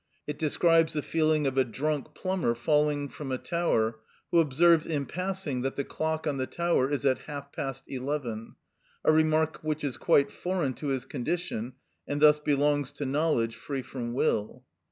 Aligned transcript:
It 0.25 0.39
describes 0.39 0.93
the 0.93 1.03
feeling 1.03 1.45
of 1.45 1.59
a 1.59 1.63
drunk 1.63 2.15
plumber 2.15 2.55
falling 2.55 3.07
from 3.07 3.31
a 3.31 3.37
tower, 3.37 3.99
who 4.31 4.39
observes 4.39 4.87
in 4.87 5.05
passing 5.05 5.61
that 5.61 5.75
the 5.75 5.83
clock 5.83 6.25
on 6.25 6.37
the 6.37 6.47
tower 6.47 6.89
is 6.89 7.05
at 7.05 7.19
half 7.29 7.51
past 7.51 7.83
eleven, 7.87 8.55
a 9.05 9.11
remark 9.11 9.57
which 9.61 9.83
is 9.83 9.97
quite 9.97 10.31
foreign 10.31 10.73
to 10.73 10.87
his 10.87 11.05
condition, 11.05 11.73
and 12.07 12.19
thus 12.19 12.39
belongs 12.39 12.91
to 12.93 13.05
knowledge 13.05 13.55
free 13.55 13.83
from 13.83 14.13
will. 14.13 14.63